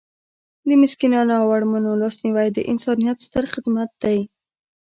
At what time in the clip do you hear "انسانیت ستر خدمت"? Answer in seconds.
2.71-3.89